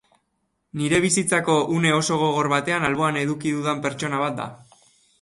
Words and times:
Nire 0.79 1.01
bizitzako 1.03 1.59
une 1.77 1.93
oso 1.99 2.19
gogor 2.23 2.51
batean 2.57 2.91
alboan 2.91 3.23
eduki 3.23 3.55
dudan 3.59 3.89
pertsona 3.89 4.27
bat 4.27 4.39
da. 4.45 4.53